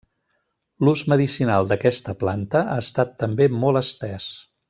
L'ús 0.87 1.03
medicinal 1.13 1.69
d'aquesta 1.73 2.15
planta 2.25 2.63
ha 2.73 2.79
estat 2.87 3.15
també 3.25 3.51
molt 3.59 3.83
estès. 3.85 4.29